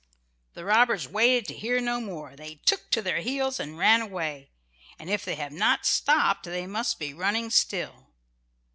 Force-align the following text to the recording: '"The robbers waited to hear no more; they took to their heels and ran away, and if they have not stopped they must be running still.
'"The 0.55 0.65
robbers 0.65 1.07
waited 1.07 1.45
to 1.49 1.53
hear 1.53 1.79
no 1.79 1.99
more; 2.01 2.35
they 2.35 2.55
took 2.65 2.89
to 2.89 3.03
their 3.03 3.19
heels 3.21 3.59
and 3.59 3.77
ran 3.77 4.01
away, 4.01 4.49
and 4.97 5.11
if 5.11 5.23
they 5.23 5.35
have 5.35 5.51
not 5.53 5.85
stopped 5.85 6.45
they 6.45 6.65
must 6.65 6.97
be 6.97 7.13
running 7.13 7.51
still. 7.51 8.07